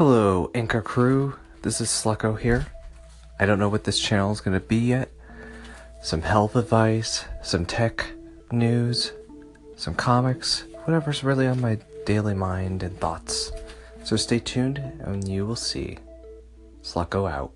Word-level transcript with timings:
Hello, 0.00 0.50
Anchor 0.54 0.80
Crew. 0.80 1.34
This 1.60 1.78
is 1.82 1.90
Slucko 1.90 2.38
here. 2.38 2.68
I 3.38 3.44
don't 3.44 3.58
know 3.58 3.68
what 3.68 3.84
this 3.84 4.00
channel 4.00 4.32
is 4.32 4.40
going 4.40 4.58
to 4.58 4.66
be 4.66 4.78
yet. 4.78 5.10
Some 6.00 6.22
health 6.22 6.56
advice, 6.56 7.26
some 7.42 7.66
tech 7.66 8.06
news, 8.50 9.12
some 9.76 9.94
comics, 9.94 10.64
whatever's 10.84 11.22
really 11.22 11.46
on 11.46 11.60
my 11.60 11.76
daily 12.06 12.32
mind 12.32 12.82
and 12.82 12.98
thoughts. 12.98 13.52
So 14.02 14.16
stay 14.16 14.38
tuned 14.38 14.78
and 14.78 15.28
you 15.28 15.44
will 15.44 15.54
see. 15.54 15.98
Slucko 16.82 17.30
out. 17.30 17.52